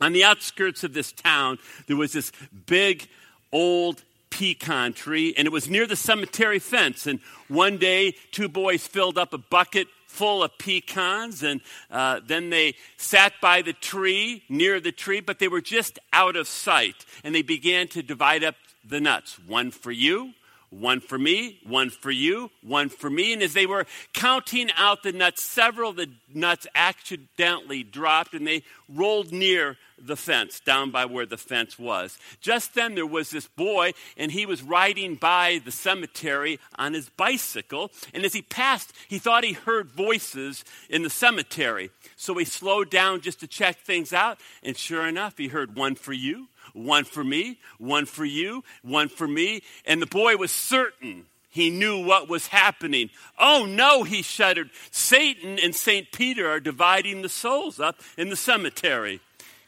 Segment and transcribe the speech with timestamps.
[0.00, 2.32] On the outskirts of this town, there was this
[2.66, 3.08] big
[3.52, 7.06] old pecan tree, and it was near the cemetery fence.
[7.06, 11.60] And one day, two boys filled up a bucket full of pecans, and
[11.90, 16.36] uh, then they sat by the tree, near the tree, but they were just out
[16.36, 17.04] of sight.
[17.22, 20.32] And they began to divide up the nuts one for you,
[20.70, 23.32] one for me, one for you, one for me.
[23.32, 28.46] And as they were counting out the nuts, several of the nuts accidentally dropped and
[28.46, 32.18] they rolled near the fence, down by where the fence was.
[32.40, 37.10] Just then there was this boy, and he was riding by the cemetery on his
[37.10, 37.90] bicycle.
[38.14, 41.90] And as he passed, he thought he heard voices in the cemetery.
[42.16, 44.38] So he slowed down just to check things out.
[44.62, 49.08] And sure enough, he heard one for you, one for me, one for you, one
[49.08, 49.62] for me.
[49.84, 53.10] And the boy was certain he knew what was happening.
[53.38, 54.70] Oh no, he shuddered.
[54.92, 56.10] Satan and St.
[56.12, 59.20] Peter are dividing the souls up in the cemetery.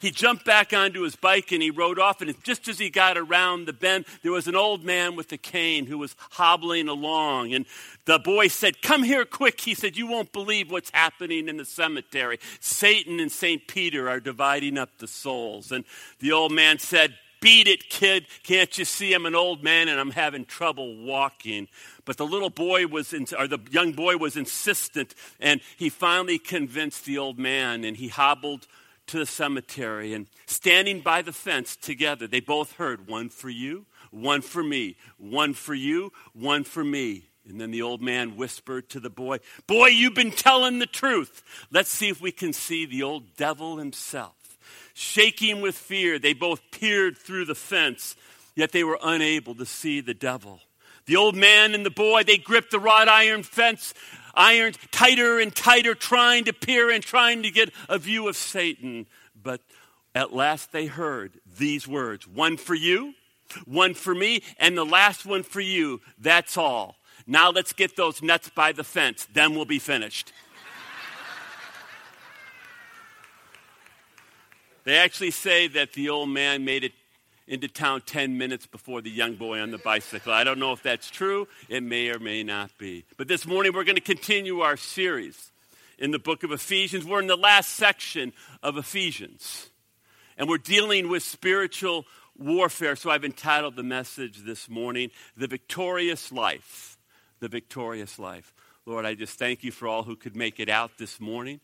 [0.03, 2.19] He jumped back onto his bike and he rode off.
[2.19, 5.37] And just as he got around the bend, there was an old man with a
[5.37, 7.53] cane who was hobbling along.
[7.53, 7.65] And
[8.03, 9.61] the boy said, Come here quick.
[9.61, 12.39] He said, You won't believe what's happening in the cemetery.
[12.59, 13.65] Satan and St.
[13.65, 15.71] Peter are dividing up the souls.
[15.71, 15.85] And
[16.19, 18.25] the old man said, Beat it, kid.
[18.43, 21.69] Can't you see I'm an old man and I'm having trouble walking?
[22.03, 26.39] But the little boy was, in, or the young boy was insistent, and he finally
[26.39, 28.67] convinced the old man, and he hobbled
[29.07, 30.13] to the cemetery.
[30.13, 34.97] And standing by the fence together, they both heard one for you, one for me,
[35.17, 37.29] one for you, one for me.
[37.47, 41.43] And then the old man whispered to the boy, Boy, you've been telling the truth.
[41.71, 44.57] Let's see if we can see the old devil himself.
[44.93, 48.15] Shaking with fear, they both peered through the fence,
[48.55, 50.61] yet they were unable to see the devil.
[51.05, 53.93] The old man and the boy, they gripped the wrought iron fence,
[54.33, 59.07] ironed tighter and tighter, trying to peer and trying to get a view of Satan.
[59.41, 59.61] But
[60.15, 63.13] at last they heard these words one for you,
[63.65, 66.01] one for me, and the last one for you.
[66.19, 66.95] That's all.
[67.25, 70.33] Now let's get those nuts by the fence, then we'll be finished.
[74.83, 76.93] they actually say that the old man made it
[77.47, 80.31] into town 10 minutes before the young boy on the bicycle.
[80.31, 81.47] I don't know if that's true.
[81.69, 83.05] It may or may not be.
[83.17, 85.51] But this morning we're going to continue our series
[85.99, 87.05] in the book of Ephesians.
[87.05, 89.69] We're in the last section of Ephesians.
[90.37, 92.05] And we're dealing with spiritual
[92.37, 92.95] warfare.
[92.95, 96.97] So I've entitled the message this morning, The Victorious Life.
[97.39, 98.53] The Victorious Life.
[98.85, 101.59] Lord, I just thank you for all who could make it out this morning.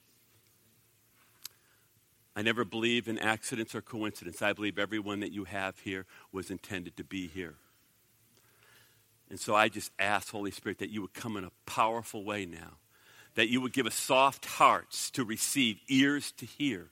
[2.40, 4.42] I never believe in accidents or coincidence.
[4.42, 7.56] I believe everyone that you have here was intended to be here.
[9.30, 12.46] And so I just ask, Holy Spirit, that you would come in a powerful way
[12.46, 12.78] now,
[13.36, 16.92] that you would give us soft hearts to receive, ears to hear.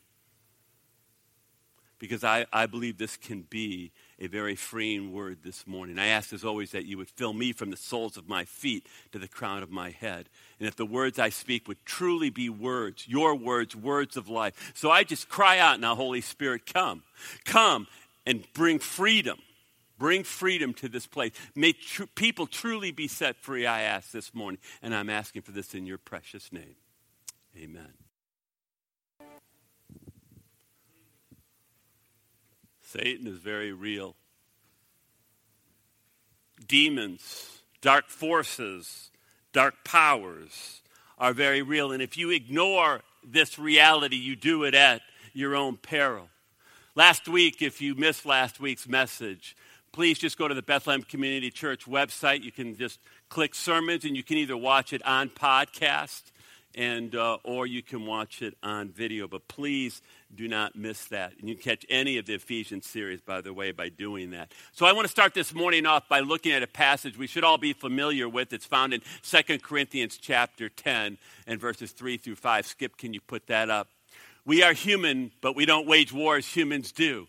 [2.00, 5.98] Because I, I believe this can be a very freeing word this morning.
[5.98, 8.88] I ask, as always, that you would fill me from the soles of my feet
[9.12, 10.30] to the crown of my head.
[10.60, 14.74] And if the words I speak would truly be words, your words, words of life.
[14.76, 17.04] So I just cry out now, Holy Spirit, come.
[17.46, 17.88] Come
[18.26, 19.40] and bring freedom.
[19.98, 21.32] Bring freedom to this place.
[21.56, 24.60] May tr- people truly be set free, I ask this morning.
[24.84, 26.76] And I'm asking for this in your precious name.
[27.58, 28.07] Amen.
[32.98, 34.16] Satan is very real.
[36.68, 39.12] Demons, dark forces,
[39.54, 40.82] dark powers
[41.20, 41.92] are very real.
[41.92, 45.02] And if you ignore this reality, you do it at
[45.34, 46.30] your own peril.
[46.96, 49.56] Last week, if you missed last week's message,
[49.92, 52.42] please just go to the Bethlehem Community Church website.
[52.42, 56.24] You can just click sermons and you can either watch it on podcast
[56.74, 59.28] and uh, or you can watch it on video.
[59.28, 60.02] But please
[60.36, 61.34] do not miss that.
[61.40, 64.52] And you can catch any of the Ephesians series, by the way, by doing that.
[64.74, 67.44] So I want to start this morning off by looking at a passage we should
[67.44, 68.52] all be familiar with.
[68.54, 71.18] It's found in 2 Corinthians chapter 10
[71.48, 72.66] and verses 3 through 5.
[72.66, 73.88] Skip, can you put that up?
[74.46, 77.28] We are human, but we don't wage war as humans do.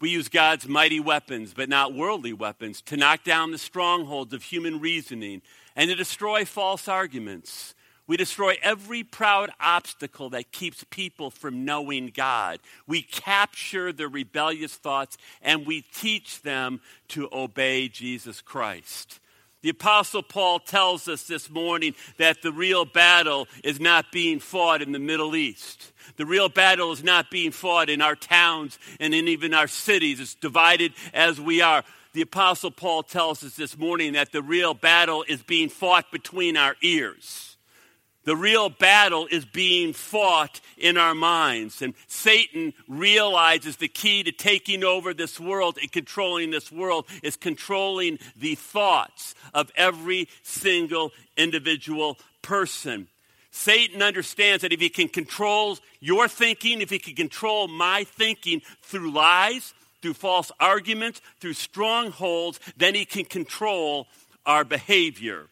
[0.00, 4.42] We use God's mighty weapons, but not worldly weapons, to knock down the strongholds of
[4.42, 5.40] human reasoning
[5.76, 7.74] and to destroy false arguments.
[8.06, 12.60] We destroy every proud obstacle that keeps people from knowing God.
[12.86, 19.20] We capture the rebellious thoughts and we teach them to obey Jesus Christ.
[19.62, 24.82] The Apostle Paul tells us this morning that the real battle is not being fought
[24.82, 25.90] in the Middle East.
[26.18, 30.20] The real battle is not being fought in our towns and in even our cities,
[30.20, 31.82] as divided as we are.
[32.12, 36.58] The Apostle Paul tells us this morning that the real battle is being fought between
[36.58, 37.53] our ears
[38.24, 41.82] The real battle is being fought in our minds.
[41.82, 47.36] And Satan realizes the key to taking over this world and controlling this world is
[47.36, 53.08] controlling the thoughts of every single individual person.
[53.50, 58.62] Satan understands that if he can control your thinking, if he can control my thinking
[58.82, 64.08] through lies, through false arguments, through strongholds, then he can control
[64.44, 65.46] our behavior.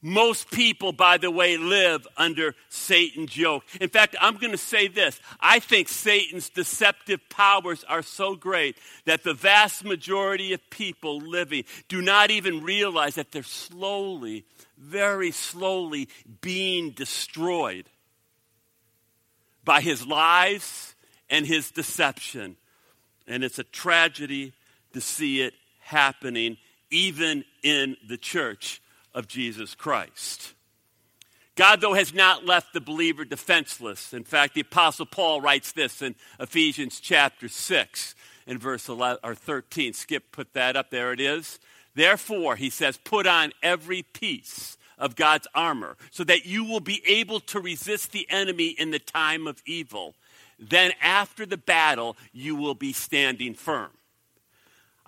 [0.00, 3.64] Most people, by the way, live under Satan's yoke.
[3.80, 5.18] In fact, I'm going to say this.
[5.40, 11.64] I think Satan's deceptive powers are so great that the vast majority of people living
[11.88, 14.44] do not even realize that they're slowly,
[14.76, 16.08] very slowly
[16.40, 17.86] being destroyed
[19.64, 20.94] by his lies
[21.28, 22.56] and his deception.
[23.26, 24.52] And it's a tragedy
[24.92, 26.56] to see it happening
[26.88, 28.80] even in the church
[29.14, 30.54] of Jesus Christ.
[31.58, 34.14] God, though, has not left the believer defenseless.
[34.14, 38.14] In fact, the Apostle Paul writes this in Ephesians chapter 6
[38.46, 39.92] in verse 11, or 13.
[39.92, 40.90] Skip put that up.
[40.90, 41.58] There it is.
[41.96, 47.02] Therefore, he says, put on every piece of God's armor so that you will be
[47.06, 50.14] able to resist the enemy in the time of evil.
[50.60, 53.90] Then, after the battle, you will be standing firm.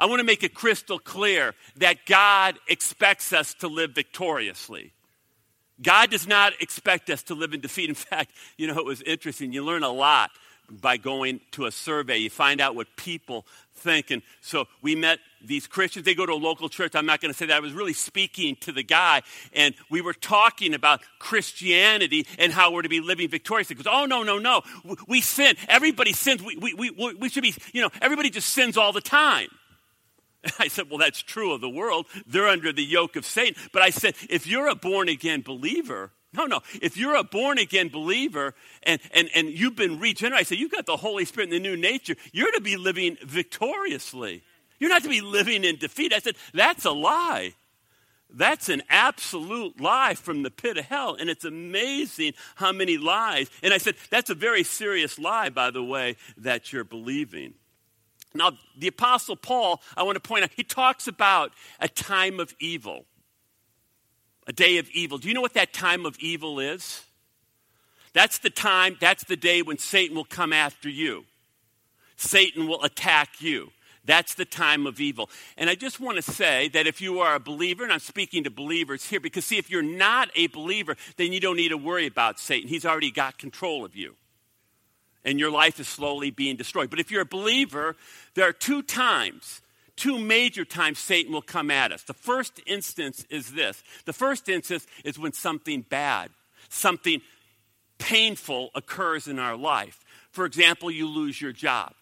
[0.01, 4.95] I want to make it crystal clear that God expects us to live victoriously.
[5.83, 7.91] God does not expect us to live in defeat.
[7.91, 9.53] In fact, you know, it was interesting.
[9.53, 10.31] You learn a lot
[10.71, 12.17] by going to a survey.
[12.17, 13.45] You find out what people
[13.75, 14.11] think.
[14.11, 16.07] And so we met these Christians.
[16.07, 16.95] They go to a local church.
[16.95, 17.57] I'm not going to say that.
[17.57, 19.21] I was really speaking to the guy.
[19.53, 23.77] And we were talking about Christianity and how we're to be living victoriously.
[23.77, 24.63] Goes, oh, no, no, no.
[25.09, 25.57] We sin.
[25.69, 26.43] Everybody sins.
[26.43, 29.49] We, we, we, we should be, you know, everybody just sins all the time.
[30.59, 32.07] I said, Well, that's true of the world.
[32.27, 33.55] They're under the yoke of Satan.
[33.73, 36.61] But I said, If you're a born again believer, no, no.
[36.81, 38.55] If you're a born again believer
[38.85, 41.69] and, and, and you've been regenerated, I said, You've got the Holy Spirit and the
[41.69, 44.43] new nature, you're to be living victoriously.
[44.79, 46.13] You're not to be living in defeat.
[46.13, 47.55] I said, That's a lie.
[48.33, 51.17] That's an absolute lie from the pit of hell.
[51.19, 53.51] And it's amazing how many lies.
[53.63, 57.55] And I said, That's a very serious lie, by the way, that you're believing.
[58.35, 62.55] Now, the Apostle Paul, I want to point out, he talks about a time of
[62.61, 63.05] evil,
[64.47, 65.19] a day of evil.
[65.19, 67.05] Do you know what that time of evil is?
[68.13, 71.25] That's the time, that's the day when Satan will come after you.
[72.17, 73.71] Satan will attack you.
[74.05, 75.29] That's the time of evil.
[75.57, 78.45] And I just want to say that if you are a believer, and I'm speaking
[78.45, 81.77] to believers here, because see, if you're not a believer, then you don't need to
[81.77, 82.69] worry about Satan.
[82.69, 84.17] He's already got control of you
[85.25, 86.91] and your life is slowly being destroyed.
[86.91, 87.97] But if you're a believer,
[88.35, 89.61] there are two times,
[89.97, 92.03] two major times Satan will come at us.
[92.03, 96.31] The first instance is this the first instance is when something bad,
[96.69, 97.21] something
[97.99, 100.05] painful occurs in our life.
[100.31, 101.93] For example, you lose your job.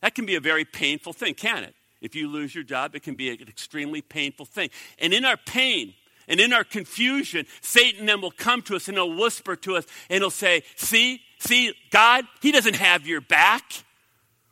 [0.00, 1.74] That can be a very painful thing, can it?
[2.00, 4.70] If you lose your job, it can be an extremely painful thing.
[5.00, 5.94] And in our pain,
[6.28, 9.86] and in our confusion, Satan then will come to us and he'll whisper to us
[10.10, 13.64] and he'll say, See, See, God, He doesn't have your back.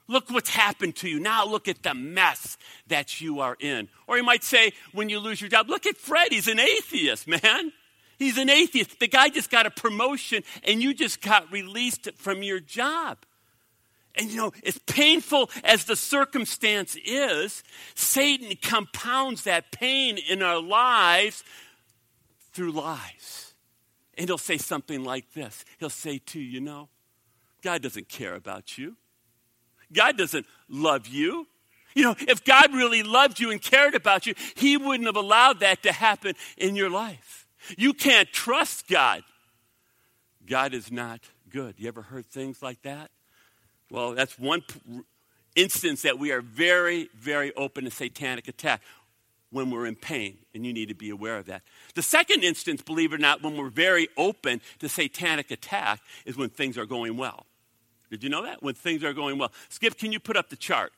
[0.08, 1.18] Look what's happened to you.
[1.18, 2.56] Now look at the mess
[2.86, 3.88] that you are in.
[4.06, 6.28] Or he might say, when you lose your job, look at Fred.
[6.30, 7.72] He's an atheist, man.
[8.18, 8.98] He's an atheist.
[9.00, 13.18] The guy just got a promotion and you just got released from your job.
[14.14, 17.62] And you know, as painful as the circumstance is,
[17.94, 21.44] Satan compounds that pain in our lives
[22.52, 23.45] through lies.
[24.16, 26.88] And he'll say something like this He'll say to you, you know,
[27.62, 28.96] God doesn't care about you.
[29.92, 31.46] God doesn't love you.
[31.94, 35.60] You know, if God really loved you and cared about you, He wouldn't have allowed
[35.60, 37.46] that to happen in your life.
[37.78, 39.22] You can't trust God.
[40.46, 41.74] God is not good.
[41.78, 43.10] You ever heard things like that?
[43.90, 44.62] Well, that's one
[45.54, 48.82] instance that we are very, very open to satanic attack
[49.56, 51.62] when we're in pain, and you need to be aware of that.
[51.94, 56.36] The second instance, believe it or not, when we're very open to satanic attack is
[56.36, 57.46] when things are going well.
[58.10, 58.62] Did you know that?
[58.62, 59.50] When things are going well.
[59.68, 60.92] Skip, can you put up the chart?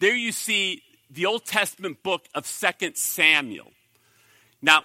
[0.00, 3.70] There you see the Old Testament book of Second Samuel.
[4.60, 4.82] Now,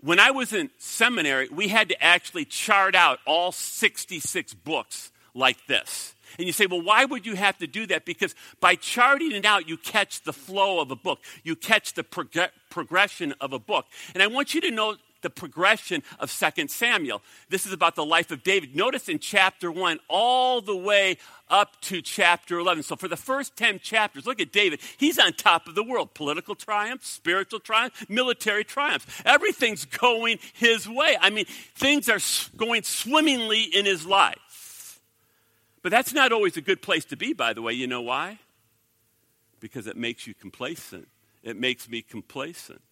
[0.00, 5.66] when I was in seminary, we had to actually chart out all 66 books like
[5.66, 6.14] this.
[6.38, 8.04] And you say, well, why would you have to do that?
[8.04, 12.04] Because by charting it out, you catch the flow of a book, you catch the
[12.04, 13.86] prog- progression of a book.
[14.14, 17.22] And I want you to know the progression of 2 Samuel.
[17.48, 18.74] This is about the life of David.
[18.74, 21.18] Notice in chapter 1, all the way
[21.48, 22.84] up to chapter 11.
[22.84, 24.80] So for the first 10 chapters, look at David.
[24.96, 26.14] He's on top of the world.
[26.14, 29.22] Political triumph, spiritual triumph, military triumph.
[29.24, 31.16] Everything's going his way.
[31.20, 32.20] I mean, things are
[32.56, 34.38] going swimmingly in his life.
[35.82, 37.72] But that's not always a good place to be, by the way.
[37.72, 38.38] You know why?
[39.60, 41.08] Because it makes you complacent.
[41.42, 42.82] It makes me complacent.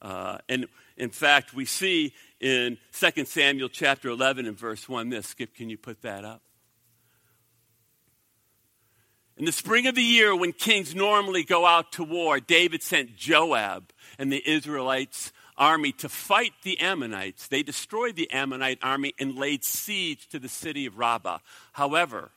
[0.00, 0.66] Uh, and
[0.96, 5.28] in fact, we see in 2 Samuel chapter 11 and verse 1 this.
[5.28, 6.40] Skip, can you put that up?
[9.36, 13.16] In the spring of the year, when kings normally go out to war, David sent
[13.16, 17.46] Joab and the Israelites' army to fight the Ammonites.
[17.46, 21.38] They destroyed the Ammonite army and laid siege to the city of Rabbah.
[21.72, 22.32] However,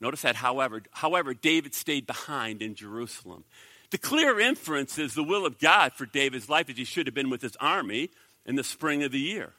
[0.00, 3.44] notice that however, however, David stayed behind in Jerusalem.
[3.90, 7.14] The clear inference is the will of God for David's life is he should have
[7.14, 8.10] been with his army
[8.46, 9.52] in the spring of the year.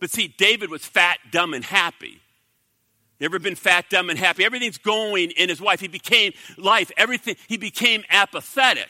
[0.00, 2.20] But see, David was fat, dumb, and happy.
[3.18, 4.44] You ever been fat, dumb, and happy?
[4.44, 5.80] Everything's going in his life.
[5.80, 8.88] He became life, everything, he became apathetic.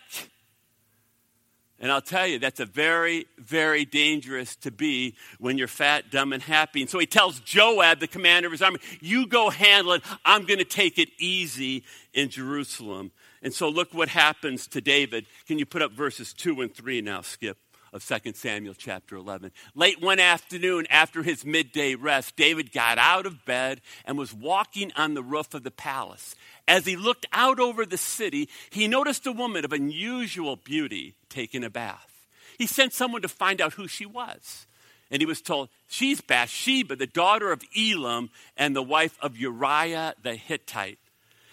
[1.80, 6.32] And I'll tell you, that's a very, very dangerous to be when you're fat, dumb,
[6.32, 6.80] and happy.
[6.80, 10.02] And so he tells Joab, the commander of his army, You go handle it.
[10.24, 13.10] I'm going to take it easy in Jerusalem.
[13.42, 15.26] And so look what happens to David.
[15.46, 17.58] Can you put up verses 2 and 3 now, Skip?
[17.94, 19.52] Of 2 Samuel chapter 11.
[19.76, 24.90] Late one afternoon, after his midday rest, David got out of bed and was walking
[24.96, 26.34] on the roof of the palace.
[26.66, 31.62] As he looked out over the city, he noticed a woman of unusual beauty taking
[31.62, 32.26] a bath.
[32.58, 34.66] He sent someone to find out who she was.
[35.08, 40.14] And he was told, She's Bathsheba, the daughter of Elam and the wife of Uriah
[40.20, 40.98] the Hittite.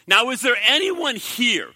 [0.08, 1.70] Now, is there anyone here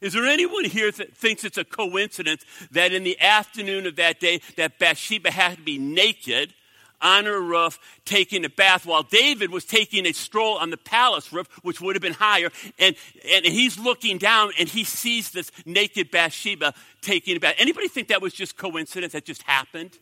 [0.00, 4.20] is there anyone here that thinks it's a coincidence that in the afternoon of that
[4.20, 6.54] day that Bathsheba had to be naked
[7.02, 11.32] on her roof taking a bath while David was taking a stroll on the palace
[11.32, 12.94] roof, which would have been higher, and,
[13.32, 17.54] and he's looking down and he sees this naked Bathsheba taking a bath.
[17.58, 19.98] Anybody think that was just coincidence that just happened?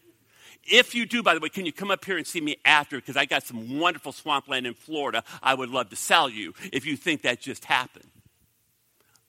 [0.70, 2.96] If you do, by the way, can you come up here and see me after?
[2.96, 6.84] Because I got some wonderful swampland in Florida I would love to sell you if
[6.84, 8.10] you think that just happened.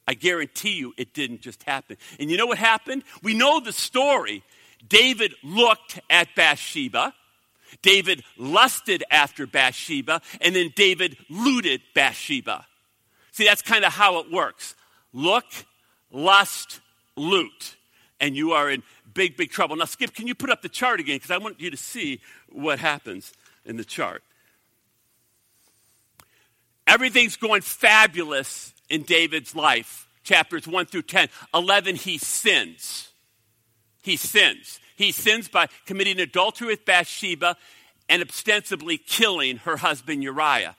[0.10, 1.96] I guarantee you it didn't just happen.
[2.20, 3.04] And you know what happened?
[3.22, 4.42] We know the story.
[4.88, 7.14] David looked at Bathsheba.
[7.84, 12.66] David lusted after Bathsheba, and then David looted Bathsheba.
[13.34, 14.74] See, that's kind of how it works
[15.14, 15.46] look,
[16.12, 16.80] lust,
[17.16, 17.76] loot.
[18.20, 18.82] And you are in
[19.14, 19.76] big, big trouble.
[19.76, 21.18] Now, Skip, can you put up the chart again?
[21.18, 23.32] Because I want you to see what happens
[23.64, 24.24] in the chart.
[26.88, 31.30] Everything's going fabulous in David's life, chapters 1 through 10.
[31.54, 33.10] 11, he sins.
[34.02, 34.80] He sins.
[34.96, 37.56] He sins by committing adultery with Bathsheba
[38.08, 40.76] and ostensibly killing her husband Uriah.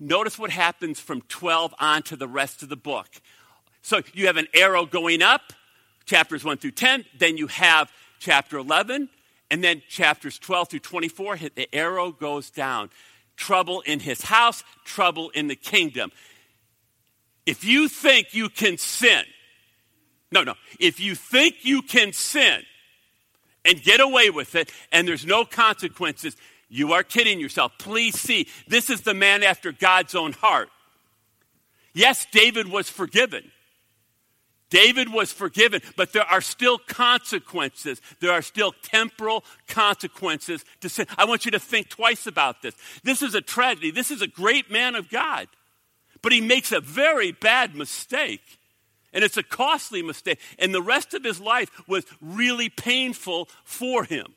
[0.00, 3.08] Notice what happens from 12 on to the rest of the book.
[3.82, 5.52] So you have an arrow going up,
[6.06, 7.04] chapters 1 through 10.
[7.18, 9.08] Then you have chapter 11.
[9.50, 12.88] And then chapters 12 through 24, the arrow goes down.
[13.36, 16.10] Trouble in his house, trouble in the kingdom.
[17.46, 19.24] If you think you can sin,
[20.30, 22.62] no, no, if you think you can sin
[23.64, 26.36] and get away with it and there's no consequences,
[26.68, 27.72] you are kidding yourself.
[27.78, 30.70] Please see, this is the man after God's own heart.
[31.92, 33.50] Yes, David was forgiven.
[34.70, 38.00] David was forgiven, but there are still consequences.
[38.20, 41.06] There are still temporal consequences to sin.
[41.18, 42.74] I want you to think twice about this.
[43.04, 43.90] This is a tragedy.
[43.90, 45.48] This is a great man of God.
[46.22, 48.58] But he makes a very bad mistake.
[49.12, 50.38] And it's a costly mistake.
[50.58, 54.34] And the rest of his life was really painful for him.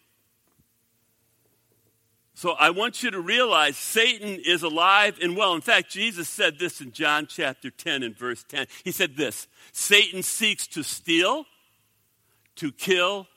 [2.34, 5.54] So I want you to realize Satan is alive and well.
[5.54, 8.68] In fact, Jesus said this in John chapter 10 and verse 10.
[8.84, 11.46] He said this Satan seeks to steal,
[12.58, 13.27] to kill,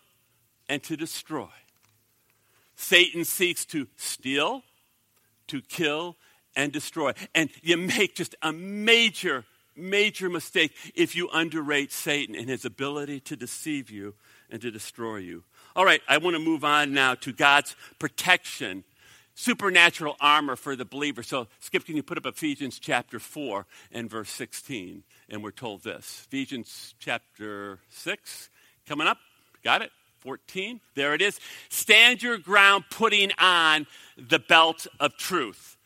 [0.68, 1.48] and to destroy.
[2.74, 4.62] Satan seeks to steal,
[5.46, 6.16] to kill,
[6.58, 7.12] and destroy.
[7.34, 13.20] And you make just a major, major mistake if you underrate Satan and his ability
[13.20, 14.14] to deceive you
[14.50, 15.44] and to destroy you.
[15.76, 18.82] All right, I want to move on now to God's protection,
[19.36, 21.22] supernatural armor for the believer.
[21.22, 25.04] So, Skip, can you put up Ephesians chapter 4 and verse 16?
[25.30, 28.50] And we're told this Ephesians chapter 6,
[28.84, 29.18] coming up.
[29.62, 29.92] Got it?
[30.18, 30.80] 14.
[30.96, 31.38] There it is.
[31.68, 33.86] Stand your ground, putting on
[34.16, 35.77] the belt of truth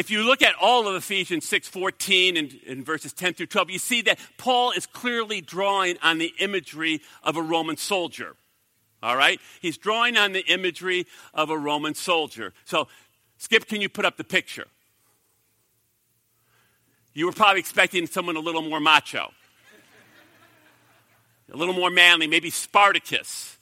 [0.00, 3.78] if you look at all of Ephesians 6:14 and, and verses 10 through 12, you
[3.78, 8.34] see that Paul is clearly drawing on the imagery of a Roman soldier.
[9.02, 9.38] All right?
[9.60, 12.54] He's drawing on the imagery of a Roman soldier.
[12.64, 12.88] So,
[13.36, 14.66] Skip, can you put up the picture?
[17.12, 19.30] You were probably expecting someone a little more macho,
[21.52, 23.58] a little more manly, maybe Spartacus.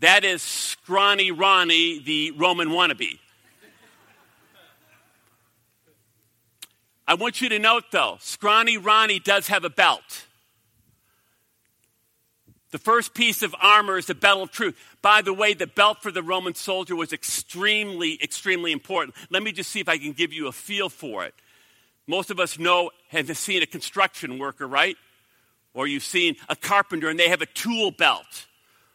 [0.00, 3.18] That is Scrawny Ronnie, the Roman wannabe.
[7.10, 10.28] I want you to note, though, Scrawny Ronnie does have a belt.
[12.70, 14.78] The first piece of armor is the belt of truth.
[15.02, 19.16] By the way, the belt for the Roman soldier was extremely, extremely important.
[19.28, 21.34] Let me just see if I can give you a feel for it.
[22.06, 24.96] Most of us know, have seen a construction worker, right?
[25.74, 28.46] Or you've seen a carpenter and they have a tool belt.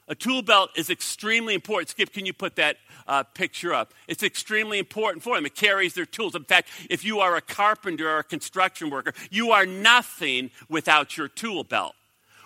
[0.07, 1.89] A tool belt is extremely important.
[1.89, 3.93] Skip, can you put that uh, picture up?
[4.07, 5.45] It's extremely important for them.
[5.45, 6.35] It carries their tools.
[6.35, 11.17] In fact, if you are a carpenter or a construction worker, you are nothing without
[11.17, 11.95] your tool belt.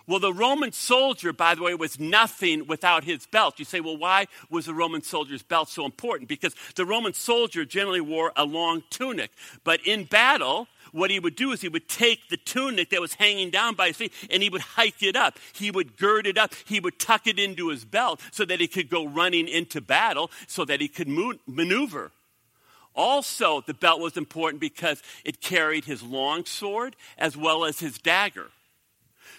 [0.10, 3.60] Well, the Roman soldier, by the way, was nothing without his belt.
[3.60, 6.28] You say, well, why was the Roman soldier's belt so important?
[6.28, 9.30] Because the Roman soldier generally wore a long tunic.
[9.64, 13.14] But in battle, what he would do is he would take the tunic that was
[13.14, 15.38] hanging down by his feet and he would hike it up.
[15.54, 16.54] He would gird it up.
[16.66, 20.32] He would tuck it into his belt so that he could go running into battle
[20.48, 21.08] so that he could
[21.48, 22.12] maneuver.
[22.96, 27.98] Also, the belt was important because it carried his long sword as well as his
[27.98, 28.48] dagger.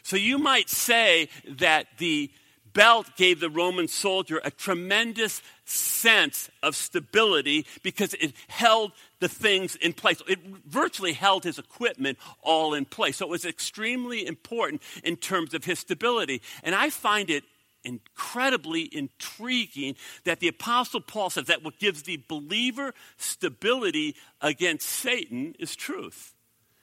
[0.02, 2.30] So you might say that the
[2.72, 9.76] belt gave the Roman soldier a tremendous sense of stability because it held the things
[9.76, 10.20] in place.
[10.28, 13.18] It virtually held his equipment all in place.
[13.18, 16.42] So it was extremely important in terms of his stability.
[16.62, 17.44] And I find it
[17.84, 25.54] incredibly intriguing that the Apostle Paul says that what gives the believer stability against Satan
[25.58, 26.34] is truth.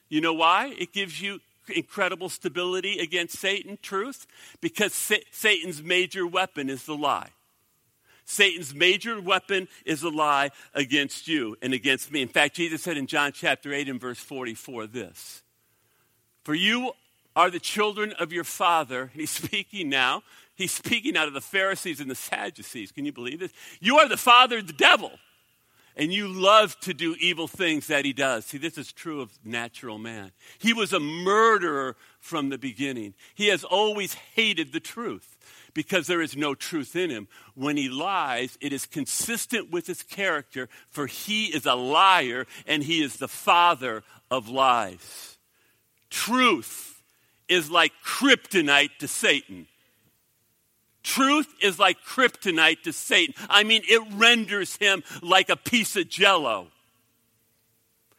[0.10, 0.74] You know why?
[0.78, 3.78] It gives you incredible stability against Satan?
[3.82, 4.28] Truth?
[4.62, 7.30] Because Sa- Satan's major weapon is the lie.
[8.26, 12.22] Satan's major weapon is a lie against you and against me.
[12.22, 15.44] In fact, Jesus said in John chapter 8 and verse 44 this
[16.44, 16.92] For you
[17.38, 19.04] are the children of your father.
[19.04, 20.24] And he's speaking now.
[20.56, 22.92] He's speaking out of the Pharisees and the Sadducees.
[22.92, 23.54] Can you believe this?
[23.80, 25.12] You are the father of the devil
[25.98, 28.46] and you love to do evil things that he does.
[28.46, 30.32] See, this is true of natural man.
[30.60, 33.16] He was a murderer from the beginning.
[33.34, 35.38] He has always hated the truth
[35.74, 37.28] because there is no truth in him.
[37.56, 42.84] When he lies, it is consistent with his character, for he is a liar and
[42.84, 45.38] he is the father of lies.
[46.12, 47.02] Truth
[47.48, 49.66] is like kryptonite to Satan.
[51.08, 53.34] Truth is like kryptonite to Satan.
[53.50, 56.68] I mean, it renders him like a piece of jello.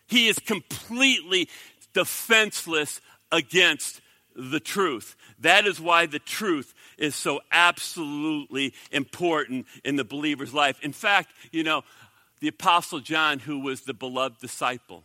[0.06, 1.50] He is completely
[1.92, 4.00] defenseless against
[4.34, 5.16] the truth.
[5.40, 10.80] That is why the truth is so absolutely important in the believer's life.
[10.82, 11.84] In fact, you know,
[12.40, 15.04] the Apostle John, who was the beloved disciple,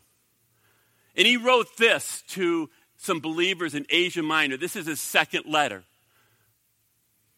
[1.17, 4.55] and he wrote this to some believers in Asia Minor.
[4.55, 5.83] This is his second letter.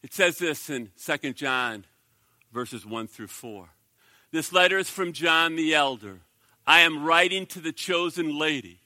[0.05, 1.83] It says this in 2 John,
[2.53, 3.69] verses 1 through 4.
[4.31, 6.19] This letter is from John the elder.
[6.67, 8.81] I am writing to the chosen lady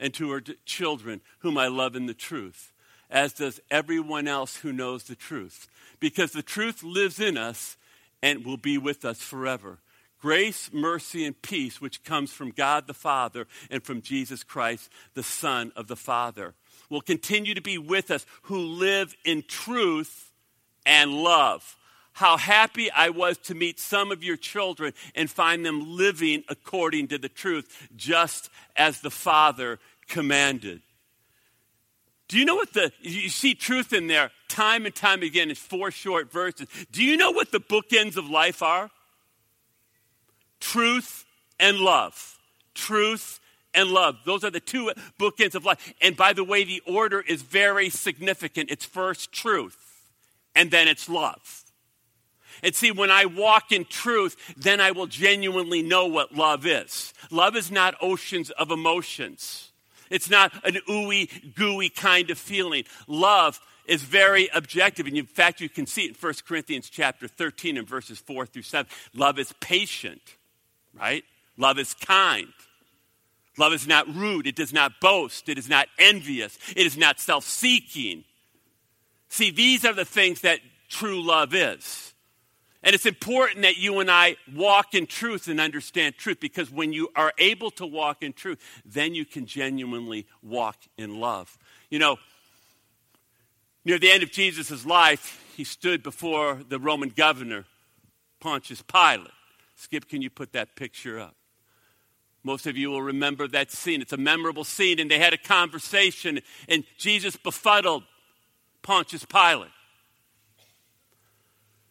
[0.00, 2.72] and to her children, whom I love in the truth,
[3.08, 5.68] as does everyone else who knows the truth,
[6.00, 7.76] because the truth lives in us
[8.20, 9.78] and will be with us forever.
[10.20, 15.22] Grace, mercy, and peace, which comes from God the Father and from Jesus Christ, the
[15.22, 16.54] Son of the Father,
[16.90, 20.32] will continue to be with us who live in truth
[20.86, 21.76] and love.
[22.12, 27.08] How happy I was to meet some of your children and find them living according
[27.08, 30.82] to the truth, just as the Father commanded.
[32.28, 35.56] Do you know what the, you see truth in there time and time again in
[35.56, 36.68] four short verses.
[36.92, 38.88] Do you know what the bookends of life are?
[40.60, 41.24] Truth
[41.58, 42.38] and love.
[42.74, 43.40] Truth
[43.74, 44.16] and love.
[44.24, 45.92] Those are the two bookends of life.
[46.00, 48.70] And by the way, the order is very significant.
[48.70, 49.83] It's first truth
[50.54, 51.64] and then it's love.
[52.62, 57.12] And see, when I walk in truth, then I will genuinely know what love is.
[57.30, 59.72] Love is not oceans of emotions.
[60.10, 62.84] It's not an ooey gooey kind of feeling.
[63.06, 65.06] Love is very objective.
[65.06, 68.46] And in fact, you can see it in 1 Corinthians chapter 13 and verses 4
[68.46, 68.90] through 7.
[69.14, 70.22] Love is patient,
[70.98, 71.24] right?
[71.56, 72.52] Love is kind.
[73.58, 74.46] Love is not rude.
[74.46, 75.48] It does not boast.
[75.48, 76.58] It is not envious.
[76.74, 78.24] It is not self seeking.
[79.34, 82.14] See, these are the things that true love is.
[82.82, 86.92] And it's important that you and I walk in truth and understand truth because when
[86.92, 91.58] you are able to walk in truth, then you can genuinely walk in love.
[91.90, 92.18] You know,
[93.84, 97.66] Near the end of Jesus' life, he stood before the Roman governor,
[98.40, 99.30] Pontius Pilate.
[99.74, 101.34] Skip, can you put that picture up?
[102.42, 104.00] Most of you will remember that scene.
[104.00, 108.04] It's a memorable scene, and they had a conversation, and Jesus befuddled
[108.84, 109.70] Pontius Pilate.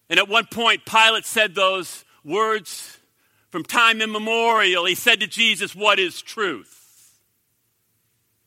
[0.10, 2.98] And at one point, Pilate said those words
[3.50, 4.86] from time immemorial.
[4.86, 7.20] He said to Jesus, What is truth?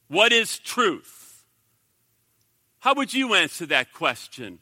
[0.09, 1.45] What is truth?
[2.79, 4.61] How would you answer that question?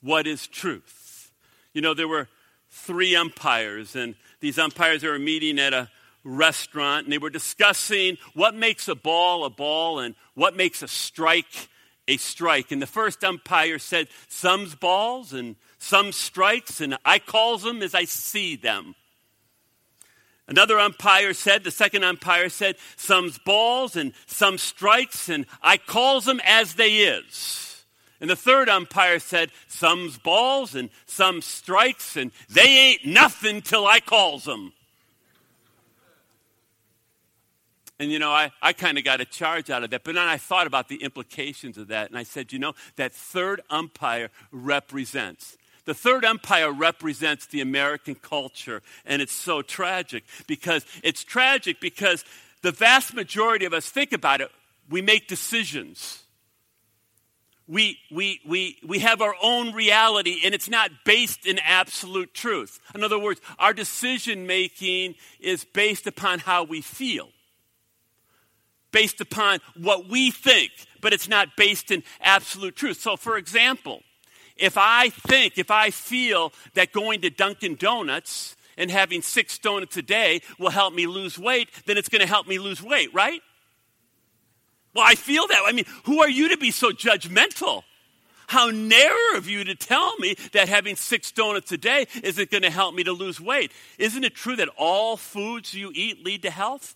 [0.00, 1.32] What is truth?
[1.72, 2.28] You know, there were
[2.70, 5.90] three umpires, and these umpires were meeting at a
[6.22, 10.88] restaurant, and they were discussing what makes a ball a ball and what makes a
[10.88, 11.68] strike
[12.08, 12.72] a strike.
[12.72, 17.94] And the first umpire said, Some's balls and some strikes, and I calls them as
[17.94, 18.94] I see them.
[20.46, 26.26] Another umpire said, the second umpire said, some's balls and some strikes, and I calls
[26.26, 27.84] them as they is.
[28.20, 33.86] And the third umpire said, some's balls and some strikes, and they ain't nothing till
[33.86, 34.74] I calls them.
[38.00, 40.04] And you know, I, I kind of got a charge out of that.
[40.04, 42.08] But then I thought about the implications of that.
[42.08, 45.56] And I said, you know, that third umpire represents.
[45.84, 48.82] The third umpire represents the American culture.
[49.04, 52.24] And it's so tragic because it's tragic because
[52.62, 54.50] the vast majority of us think about it,
[54.90, 56.22] we make decisions.
[57.68, 62.80] We, we, we, we have our own reality, and it's not based in absolute truth.
[62.94, 67.28] In other words, our decision making is based upon how we feel
[68.94, 73.00] based upon what we think, but it's not based in absolute truth.
[73.00, 74.02] So, for example,
[74.56, 79.96] if I think, if I feel that going to Dunkin' Donuts and having six donuts
[79.96, 83.12] a day will help me lose weight, then it's going to help me lose weight,
[83.12, 83.42] right?
[84.94, 85.62] Well, I feel that.
[85.66, 87.82] I mean, who are you to be so judgmental?
[88.46, 92.62] How narrow of you to tell me that having six donuts a day isn't going
[92.62, 93.72] to help me to lose weight.
[93.98, 96.94] Isn't it true that all foods you eat lead to health?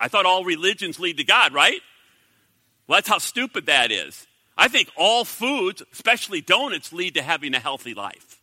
[0.00, 1.80] I thought all religions lead to God, right?
[2.86, 4.26] Well, that's how stupid that is.
[4.56, 8.40] I think all foods, especially donuts, lead to having a healthy life.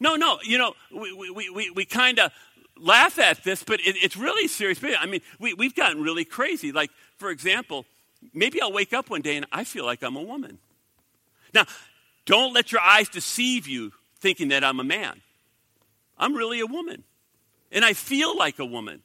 [0.00, 2.32] No, no, you know, we, we, we, we kind of
[2.76, 4.80] laugh at this, but it, it's really serious.
[4.82, 6.72] I mean, we, we've gotten really crazy.
[6.72, 7.86] Like, for example,
[8.32, 10.58] maybe I'll wake up one day and I feel like I'm a woman.
[11.54, 11.66] Now,
[12.26, 15.20] don't let your eyes deceive you thinking that I'm a man.
[16.18, 17.04] I'm really a woman.
[17.70, 19.02] And I feel like a woman.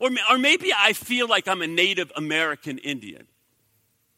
[0.00, 3.26] Or, or maybe I feel like I'm a Native American Indian.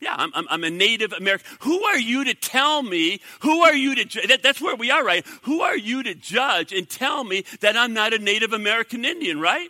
[0.01, 1.47] Yeah, I'm, I'm, I'm, a Native American.
[1.61, 3.21] Who are you to tell me?
[3.41, 4.27] Who are you to judge?
[4.29, 5.25] That, that's where we are, right?
[5.43, 9.39] Who are you to judge and tell me that I'm not a Native American Indian,
[9.39, 9.69] right?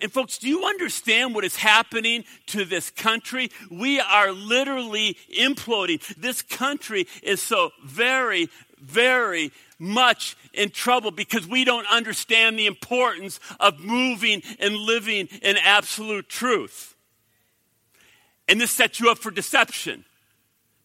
[0.00, 3.50] And folks, do you understand what is happening to this country?
[3.70, 6.00] We are literally imploding.
[6.16, 8.48] This country is so very,
[8.80, 15.56] very much in trouble because we don't understand the importance of moving and living in
[15.56, 16.96] absolute truth.
[18.48, 20.04] And this sets you up for deception.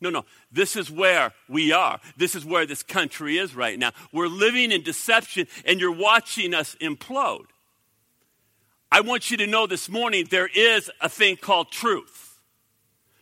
[0.02, 0.26] No, no.
[0.52, 2.00] This is where we are.
[2.18, 3.92] This is where this country is right now.
[4.14, 7.48] We're living in deception, and you're watching us implode.
[8.92, 12.40] I want you to know this morning there is a thing called truth.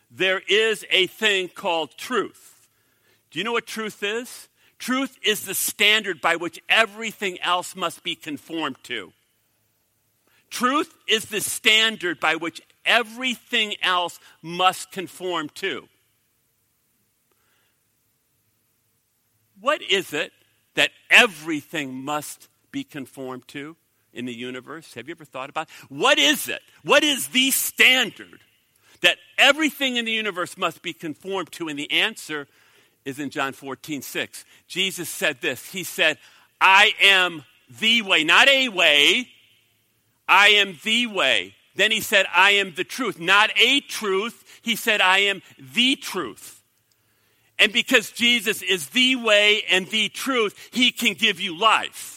[0.09, 2.69] There is a thing called truth.
[3.31, 4.47] Do you know what truth is?
[4.79, 9.11] Truth is the standard by which everything else must be conformed to.
[10.49, 15.87] Truth is the standard by which everything else must conform to.
[19.59, 20.31] What is it
[20.75, 23.75] that everything must be conformed to
[24.13, 24.93] in the universe?
[24.93, 25.91] Have you ever thought about it?
[25.91, 26.61] What is it?
[26.83, 28.41] What is the standard
[29.01, 31.67] that everything in the universe must be conformed to?
[31.67, 32.47] And the answer
[33.07, 34.45] is in John 14, 6.
[34.67, 36.17] Jesus said this He said,
[36.59, 37.43] I am
[37.79, 39.29] the way, not a way,
[40.27, 41.55] I am the way.
[41.75, 43.19] Then he said, I am the truth.
[43.19, 45.41] Not a truth, he said, I am
[45.73, 46.63] the truth.
[47.59, 52.16] And because Jesus is the way and the truth, he can give you life.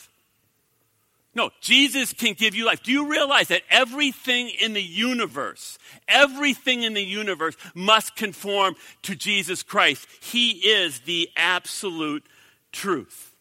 [1.32, 2.82] No, Jesus can give you life.
[2.82, 9.14] Do you realize that everything in the universe, everything in the universe must conform to
[9.14, 10.08] Jesus Christ?
[10.20, 12.26] He is the absolute
[12.72, 13.32] truth.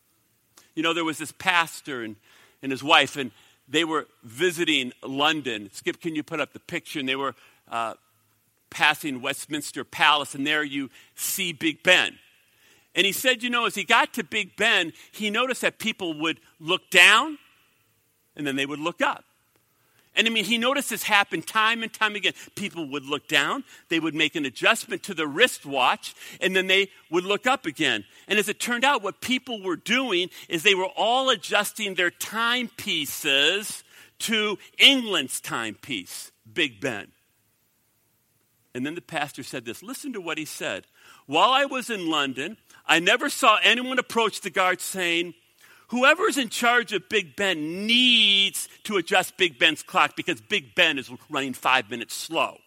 [0.76, 2.16] You know, there was this pastor and,
[2.62, 3.32] and his wife, and
[3.68, 5.70] they were visiting London.
[5.74, 7.00] Skip, can you put up the picture?
[7.00, 7.34] And they were
[7.72, 7.96] uh,
[8.70, 12.20] passing Westminster Palace, and there you see Big Ben.
[12.94, 16.20] And he said, you know, as he got to Big Ben, he noticed that people
[16.20, 17.40] would look down
[18.40, 19.26] and then they would look up.
[20.16, 22.34] And I mean, he noticed this happen time and time again.
[22.56, 26.90] People would look down, they would make an adjustment to the wristwatch, and then they
[27.12, 28.06] would look up again.
[28.28, 32.10] And as it turned out, what people were doing is they were all adjusting their
[32.10, 33.84] timepieces
[34.20, 37.10] to England's timepiece, Big Ben.
[38.74, 40.86] And then the pastor said this listen to what he said.
[41.28, 45.34] While I was in London, I never saw anyone approach the guard saying,
[45.90, 50.98] Whoever's in charge of Big Ben needs to adjust Big Ben's clock because Big Ben
[50.98, 52.58] is running five minutes slow.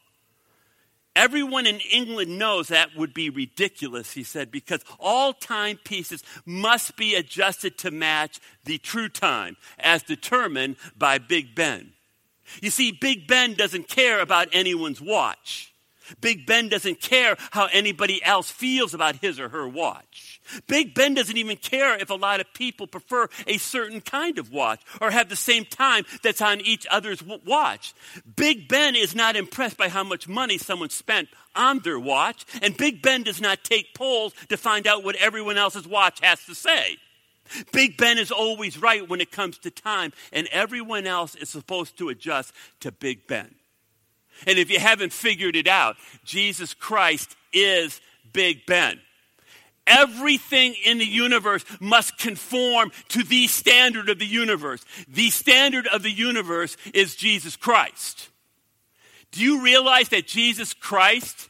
[1.14, 7.14] Everyone in England knows that would be ridiculous, he said, because all timepieces must be
[7.14, 11.92] adjusted to match the true time as determined by Big Ben.
[12.62, 15.71] You see, Big Ben doesn't care about anyone's watch.
[16.20, 20.40] Big Ben doesn't care how anybody else feels about his or her watch.
[20.66, 24.52] Big Ben doesn't even care if a lot of people prefer a certain kind of
[24.52, 27.94] watch or have the same time that's on each other's watch.
[28.36, 32.76] Big Ben is not impressed by how much money someone spent on their watch, and
[32.76, 36.54] Big Ben does not take polls to find out what everyone else's watch has to
[36.54, 36.96] say.
[37.72, 41.98] Big Ben is always right when it comes to time, and everyone else is supposed
[41.98, 43.54] to adjust to Big Ben.
[44.46, 48.00] And if you haven't figured it out, Jesus Christ is
[48.32, 49.00] Big Ben.
[49.86, 54.84] Everything in the universe must conform to the standard of the universe.
[55.08, 58.28] The standard of the universe is Jesus Christ.
[59.32, 61.48] Do you realize that Jesus Christ,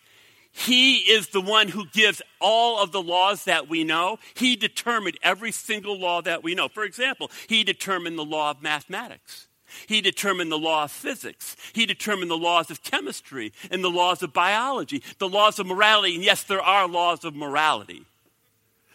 [0.50, 4.18] He is the one who gives all of the laws that we know?
[4.34, 6.68] He determined every single law that we know.
[6.68, 9.48] For example, He determined the law of mathematics.
[9.86, 11.56] He determined the law of physics.
[11.72, 16.14] He determined the laws of chemistry and the laws of biology, the laws of morality.
[16.14, 18.04] And yes, there are laws of morality.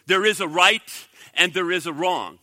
[0.06, 2.40] There is a right and there is a wrong.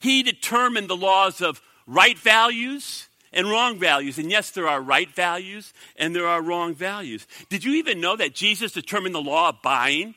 [0.00, 4.18] He determined the laws of right values and wrong values.
[4.18, 7.26] And yes, there are right values and there are wrong values.
[7.48, 10.14] Did you even know that Jesus determined the law of buying?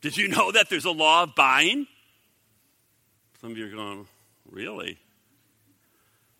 [0.00, 1.86] Did you know that there's a law of buying?
[3.40, 4.06] Some of you are going,
[4.50, 4.98] really?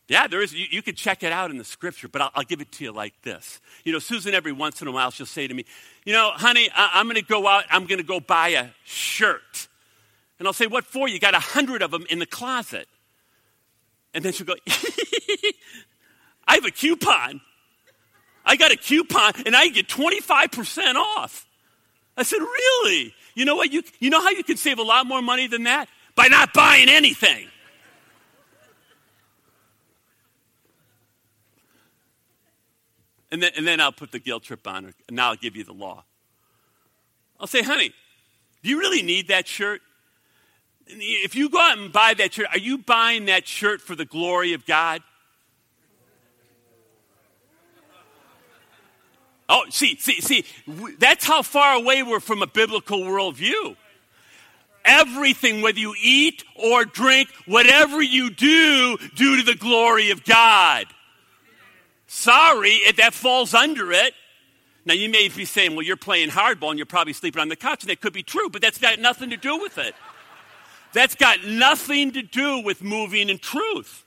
[0.08, 0.54] Yeah, there is.
[0.54, 2.84] You, you could check it out in the scripture, but I'll, I'll, give it to
[2.84, 3.60] you like this.
[3.84, 5.66] You know, Susan, every once in a while, she'll say to me,
[6.04, 8.68] You know, honey, I, am going to go out, I'm going to go buy a
[8.84, 9.68] shirt.
[10.38, 11.08] And I'll say, What for?
[11.08, 12.88] You got a hundred of them in the closet.
[14.14, 14.54] And then she'll go,
[16.48, 17.42] I have a coupon.
[18.46, 21.46] I got a coupon, and I get 25% off.
[22.16, 23.14] I said, Really?
[23.34, 23.70] You know what?
[23.70, 25.86] You, you know how you can save a lot more money than that?
[26.14, 27.46] By not buying anything.
[33.30, 35.64] And then, and then I'll put the guilt trip on her, and I'll give you
[35.64, 36.04] the law.
[37.38, 37.92] I'll say, honey,
[38.62, 39.82] do you really need that shirt?
[40.86, 44.06] If you go out and buy that shirt, are you buying that shirt for the
[44.06, 45.02] glory of God?
[49.50, 50.44] Oh, see, see, see,
[50.98, 53.76] that's how far away we're from a biblical worldview.
[54.84, 60.86] Everything, whether you eat or drink, whatever you do, do to the glory of God.
[62.08, 64.14] Sorry, if that falls under it.
[64.86, 67.56] Now, you may be saying, well, you're playing hardball and you're probably sleeping on the
[67.56, 69.94] couch, and that could be true, but that's got nothing to do with it.
[70.94, 74.06] That's got nothing to do with moving in truth.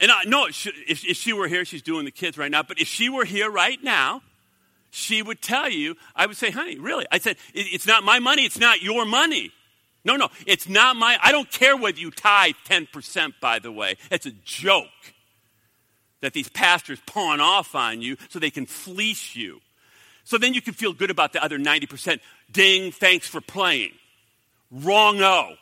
[0.00, 2.80] And I, no, if, if she were here, she's doing the kids right now, but
[2.80, 4.22] if she were here right now,
[4.90, 7.06] she would tell you, I would say, honey, really?
[7.12, 9.52] I said, it's not my money, it's not your money.
[10.02, 13.98] No, no, it's not my, I don't care whether you tithe 10%, by the way.
[14.10, 14.88] It's a joke
[16.22, 19.60] that these pastors pawn off on you so they can fleece you.
[20.24, 22.20] So then you can feel good about the other 90%.
[22.50, 23.92] Ding, thanks for playing.
[24.70, 25.54] Wrong o.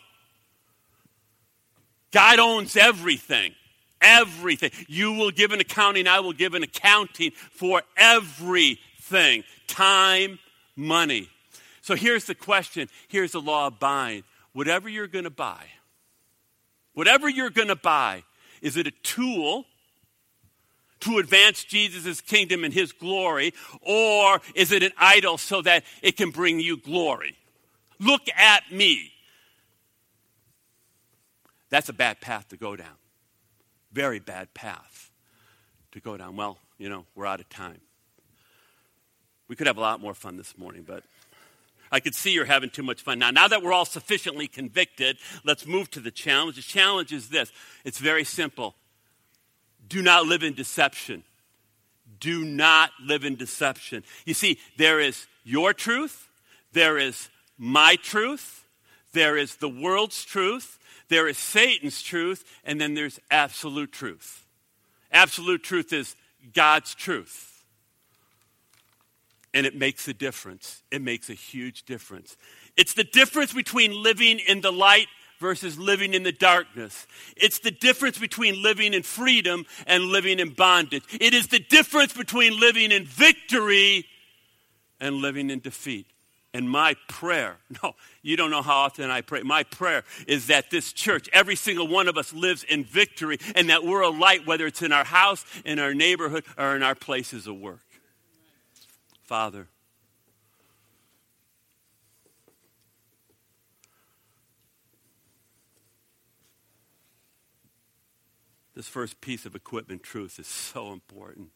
[2.12, 3.54] God owns everything.
[4.00, 4.70] Everything.
[4.86, 10.38] You will give an accounting, I will give an accounting for everything time,
[10.76, 11.28] money.
[11.82, 14.24] So here's the question here's the law of buying.
[14.52, 15.64] Whatever you're going to buy,
[16.94, 18.24] whatever you're going to buy,
[18.62, 19.64] is it a tool
[21.00, 26.16] to advance Jesus' kingdom and his glory, or is it an idol so that it
[26.16, 27.36] can bring you glory?
[27.98, 29.12] Look at me.
[31.70, 32.96] That's a bad path to go down.
[33.92, 35.10] Very bad path
[35.92, 36.36] to go down.
[36.36, 37.80] Well, you know, we're out of time.
[39.48, 41.02] We could have a lot more fun this morning, but
[41.92, 43.18] I could see you're having too much fun.
[43.18, 46.56] Now, now that we're all sufficiently convicted, let's move to the challenge.
[46.56, 47.50] The challenge is this
[47.84, 48.76] it's very simple
[49.90, 51.24] do not live in deception.
[52.18, 54.04] Do not live in deception.
[54.24, 56.28] You see, there is your truth,
[56.72, 58.64] there is my truth,
[59.12, 64.46] there is the world's truth, there is Satan's truth, and then there's absolute truth.
[65.10, 66.14] Absolute truth is
[66.54, 67.64] God's truth.
[69.52, 70.82] And it makes a difference.
[70.92, 72.36] It makes a huge difference.
[72.76, 75.08] It's the difference between living in the light
[75.40, 77.06] versus living in the darkness.
[77.36, 81.02] It's the difference between living in freedom and living in bondage.
[81.20, 84.06] It is the difference between living in victory
[85.00, 86.06] and living in defeat.
[86.52, 89.42] And my prayer, no, you don't know how often I pray.
[89.42, 93.70] My prayer is that this church, every single one of us lives in victory and
[93.70, 96.94] that we're a light, whether it's in our house, in our neighborhood, or in our
[96.94, 97.80] places of work.
[99.22, 99.68] Father,
[108.80, 111.48] this first piece of equipment truth is so important.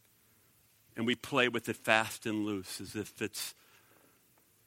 [0.95, 3.55] And we play with it fast and loose as if it's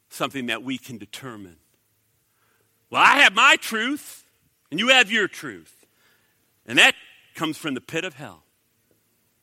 [0.09, 1.57] something that we can determine.
[2.89, 4.25] Well, I have my truth,
[4.71, 5.85] and you have your truth.
[6.65, 6.95] And that
[7.35, 8.43] comes from the pit of hell.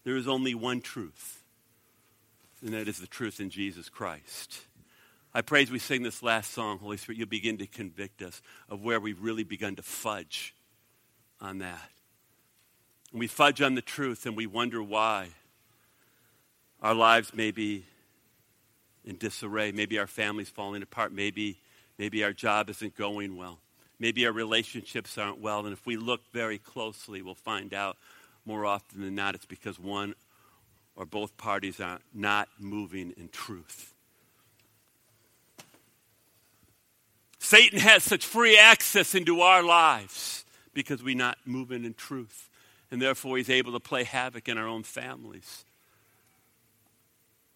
[0.02, 1.44] There is only one truth,
[2.62, 4.62] and that is the truth in Jesus Christ.
[5.32, 8.42] I pray as we sing this last song, Holy Spirit, you'll begin to convict us
[8.68, 10.52] of where we've really begun to fudge
[11.40, 11.93] on that.
[13.14, 15.28] And we fudge on the truth and we wonder why
[16.82, 17.84] our lives may be
[19.04, 19.70] in disarray.
[19.70, 21.12] Maybe our family's falling apart.
[21.12, 21.60] Maybe,
[21.96, 23.60] maybe our job isn't going well.
[24.00, 25.60] Maybe our relationships aren't well.
[25.60, 27.98] And if we look very closely, we'll find out
[28.44, 30.16] more often than not it's because one
[30.96, 33.94] or both parties are not moving in truth.
[37.38, 42.50] Satan has such free access into our lives because we're not moving in truth.
[42.94, 45.64] And therefore, he's able to play havoc in our own families.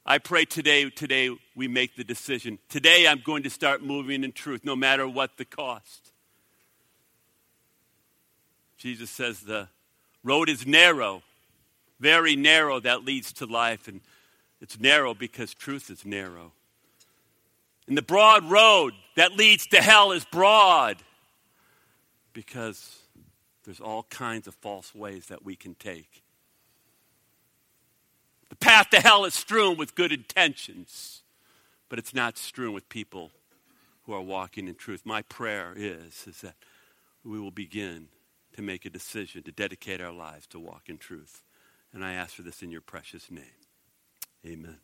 [0.04, 2.58] I pray today, today we make the decision.
[2.68, 6.10] Today I'm going to start moving in truth, no matter what the cost.
[8.78, 9.68] Jesus says the
[10.24, 11.22] road is narrow,
[12.00, 13.86] very narrow, that leads to life.
[13.86, 14.00] And
[14.60, 16.50] it's narrow because truth is narrow.
[17.86, 20.96] And the broad road that leads to hell is broad
[22.32, 22.98] because
[23.68, 26.22] there's all kinds of false ways that we can take.
[28.48, 31.22] The path to hell is strewn with good intentions,
[31.90, 33.30] but it's not strewn with people
[34.04, 35.02] who are walking in truth.
[35.04, 36.54] My prayer is, is that
[37.22, 38.08] we will begin
[38.54, 41.42] to make a decision to dedicate our lives to walk in truth.
[41.92, 43.44] And I ask for this in your precious name.
[44.46, 44.78] Amen.